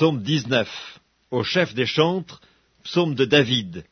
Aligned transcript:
Psaume 0.00 0.22
19. 0.22 0.98
Au 1.30 1.42
chef 1.44 1.74
des 1.74 1.84
chantres, 1.84 2.40
psaume 2.84 3.14
de 3.14 3.26
David. 3.26 3.84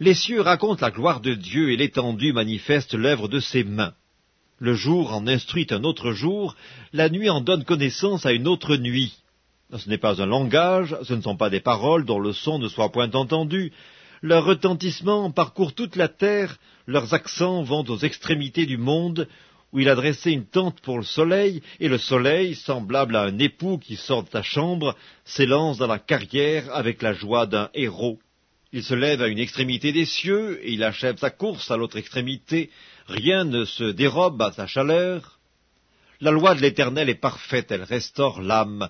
Les 0.00 0.14
cieux 0.14 0.40
racontent 0.40 0.80
la 0.80 0.90
gloire 0.90 1.20
de 1.20 1.34
Dieu 1.34 1.70
et 1.70 1.76
l'étendue 1.76 2.32
manifeste 2.32 2.94
l'œuvre 2.94 3.28
de 3.28 3.40
ses 3.40 3.62
mains. 3.62 3.92
Le 4.58 4.72
jour 4.72 5.12
en 5.12 5.26
instruit 5.26 5.66
un 5.68 5.84
autre 5.84 6.12
jour, 6.12 6.56
la 6.94 7.10
nuit 7.10 7.28
en 7.28 7.42
donne 7.42 7.64
connaissance 7.64 8.24
à 8.24 8.32
une 8.32 8.48
autre 8.48 8.76
nuit. 8.76 9.18
Ce 9.76 9.86
n'est 9.86 9.98
pas 9.98 10.22
un 10.22 10.26
langage, 10.26 10.96
ce 11.02 11.12
ne 11.12 11.20
sont 11.20 11.36
pas 11.36 11.50
des 11.50 11.60
paroles 11.60 12.06
dont 12.06 12.18
le 12.18 12.32
son 12.32 12.58
ne 12.58 12.68
soit 12.68 12.90
point 12.90 13.12
entendu. 13.12 13.70
Leur 14.22 14.46
retentissement 14.46 15.30
parcourt 15.30 15.74
toute 15.74 15.94
la 15.94 16.08
terre, 16.08 16.56
leurs 16.86 17.12
accents 17.12 17.62
vont 17.64 17.84
aux 17.90 17.98
extrémités 17.98 18.64
du 18.64 18.78
monde, 18.78 19.28
où 19.74 19.80
il 19.80 19.88
a 19.88 19.96
dressé 19.96 20.30
une 20.30 20.46
tente 20.46 20.80
pour 20.82 20.98
le 20.98 21.04
soleil, 21.04 21.60
et 21.80 21.88
le 21.88 21.98
soleil, 21.98 22.54
semblable 22.54 23.16
à 23.16 23.22
un 23.22 23.38
époux 23.40 23.76
qui 23.76 23.96
sort 23.96 24.22
de 24.22 24.30
sa 24.30 24.42
chambre, 24.42 24.96
s'élance 25.24 25.78
dans 25.78 25.88
la 25.88 25.98
carrière 25.98 26.72
avec 26.72 27.02
la 27.02 27.12
joie 27.12 27.46
d'un 27.46 27.70
héros. 27.74 28.20
Il 28.72 28.84
se 28.84 28.94
lève 28.94 29.20
à 29.20 29.26
une 29.26 29.40
extrémité 29.40 29.90
des 29.90 30.04
cieux, 30.04 30.60
et 30.62 30.72
il 30.72 30.84
achève 30.84 31.16
sa 31.18 31.30
course 31.30 31.72
à 31.72 31.76
l'autre 31.76 31.96
extrémité. 31.96 32.70
Rien 33.08 33.42
ne 33.42 33.64
se 33.64 33.82
dérobe 33.82 34.40
à 34.42 34.52
sa 34.52 34.68
chaleur. 34.68 35.40
La 36.20 36.30
loi 36.30 36.54
de 36.54 36.60
l'Éternel 36.60 37.08
est 37.08 37.16
parfaite, 37.16 37.72
elle 37.72 37.82
restaure 37.82 38.42
l'âme. 38.42 38.88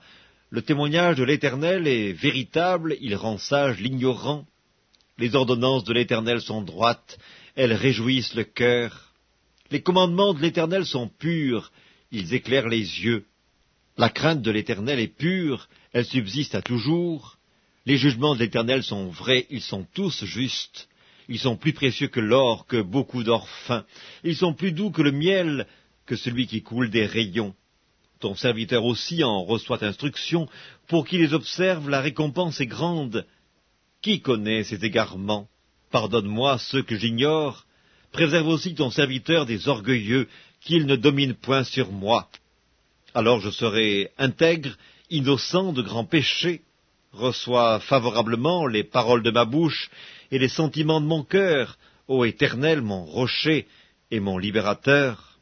Le 0.51 0.61
témoignage 0.61 1.17
de 1.17 1.25
l'Éternel 1.25 1.89
est 1.89 2.13
véritable, 2.13 2.97
il 3.01 3.17
rend 3.17 3.39
sage 3.39 3.81
l'ignorant. 3.81 4.45
Les 5.17 5.35
ordonnances 5.35 5.85
de 5.85 5.95
l'Éternel 5.95 6.43
sont 6.43 6.61
droites, 6.61 7.17
elles 7.57 7.73
réjouissent 7.73 8.35
le 8.35 8.45
cœur. 8.45 9.14
Les 9.71 9.81
commandements 9.81 10.35
de 10.35 10.41
l'Éternel 10.41 10.85
sont 10.85 11.09
purs, 11.09 11.73
ils 12.11 12.35
éclairent 12.35 12.69
les 12.69 12.81
yeux. 12.81 13.25
La 13.97 14.11
crainte 14.11 14.43
de 14.43 14.51
l'Éternel 14.51 14.99
est 15.01 15.17
pure, 15.17 15.69
elle 15.93 16.05
subsiste 16.05 16.55
à 16.55 16.63
toujours. 16.63 17.39
Les 17.87 17.97
jugements 17.97 18.35
de 18.35 18.41
l'Éternel 18.41 18.83
sont 18.83 19.09
vrais, 19.09 19.47
ils 19.51 19.63
sont 19.63 19.87
tous 19.95 20.25
justes. 20.25 20.89
Ils 21.29 21.39
sont 21.39 21.57
plus 21.57 21.73
précieux 21.73 22.09
que 22.09 22.21
l'or, 22.21 22.67
que 22.67 22.83
beaucoup 22.83 23.23
d'or 23.23 23.49
fin. 23.49 23.87
Ils 24.23 24.37
sont 24.37 24.53
plus 24.53 24.73
doux 24.73 24.91
que 24.91 25.01
le 25.01 25.13
miel, 25.13 25.67
que 26.05 26.17
celui 26.17 26.47
qui 26.47 26.63
coule 26.63 26.91
des 26.91 27.07
rayons. 27.07 27.55
Ton 28.21 28.35
serviteur 28.35 28.85
aussi 28.85 29.25
en 29.25 29.45
reçoit 29.45 29.83
instruction, 29.83 30.47
pour 30.89 31.07
qu'il 31.07 31.21
les 31.21 31.33
observe, 31.33 31.89
la 31.89 32.03
récompense 32.03 32.61
est 32.61 32.67
grande. 32.67 33.27
Qui 34.03 34.21
connaît 34.21 34.65
ces 34.65 34.85
égarements? 34.85 35.49
Pardonne-moi 35.91 36.59
ceux 36.59 36.83
que 36.83 36.97
j'ignore, 36.97 37.65
Préserve 38.15 38.47
aussi 38.47 38.77
ton 38.77 38.93
serviteur 38.93 39.45
des 39.45 39.67
orgueilleux, 39.67 40.29
qu'ils 40.61 40.87
ne 40.87 40.95
dominent 40.95 41.35
point 41.35 41.65
sur 41.65 41.91
moi. 41.91 42.29
Alors 43.13 43.41
je 43.41 43.51
serai 43.51 44.13
intègre, 44.19 44.77
innocent 45.11 45.73
de 45.73 45.83
grands 45.83 46.05
péchés. 46.05 46.63
Reçois 47.13 47.81
favorablement 47.81 48.69
les 48.69 48.85
paroles 48.85 49.25
de 49.25 49.33
ma 49.33 49.45
bouche 49.45 49.91
et 50.31 50.39
les 50.39 50.49
sentiments 50.49 51.01
de 51.01 51.07
mon 51.07 51.25
cœur, 51.25 51.77
ô 52.07 52.25
Éternel, 52.25 52.83
mon 52.83 53.05
rocher 53.05 53.67
et 54.13 54.21
mon 54.21 54.39
libérateur. 54.39 55.34